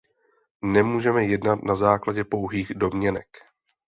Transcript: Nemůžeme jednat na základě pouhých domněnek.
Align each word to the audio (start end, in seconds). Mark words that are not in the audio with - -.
Nemůžeme 0.63 1.23
jednat 1.25 1.63
na 1.63 1.75
základě 1.75 2.23
pouhých 2.23 2.73
domněnek. 2.73 3.27